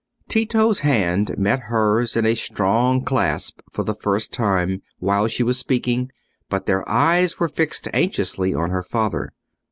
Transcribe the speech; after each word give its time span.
Tito's 0.27 0.79
hand 0.79 1.35
met 1.37 1.59
hers 1.69 2.17
in 2.17 2.25
a 2.25 2.33
strong 2.33 3.03
clasp 3.05 3.59
for 3.71 3.83
the 3.83 3.93
first 3.93 4.33
time, 4.33 4.81
while 4.97 5.27
she 5.27 5.43
was 5.43 5.59
speaking, 5.59 6.09
but 6.49 6.65
their 6.65 6.83
eyes 6.89 7.37
were 7.37 7.47
fixed 7.47 7.87
anxiously 7.93 8.51
on 8.51 8.71
her 8.71 8.81
father. 8.81 9.31